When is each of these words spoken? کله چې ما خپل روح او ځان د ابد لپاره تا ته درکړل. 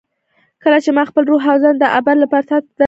کله 0.63 0.77
چې 0.83 0.89
ما 0.95 1.03
خپل 1.09 1.23
روح 1.31 1.43
او 1.51 1.57
ځان 1.63 1.75
د 1.79 1.83
ابد 1.99 2.15
لپاره 2.23 2.45
تا 2.49 2.57
ته 2.63 2.67
درکړل. 2.67 2.79